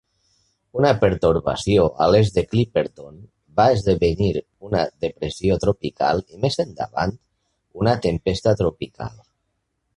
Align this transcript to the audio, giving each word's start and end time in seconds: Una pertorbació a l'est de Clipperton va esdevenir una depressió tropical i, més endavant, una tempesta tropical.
Una 0.77 0.91
pertorbació 1.01 1.83
a 2.05 2.07
l'est 2.13 2.39
de 2.39 2.43
Clipperton 2.53 3.19
va 3.61 3.67
esdevenir 3.75 4.31
una 4.71 4.83
depressió 5.07 5.61
tropical 5.67 6.25
i, 6.33 6.41
més 6.47 6.61
endavant, 6.67 7.17
una 7.83 7.97
tempesta 8.09 8.59
tropical. 8.65 9.19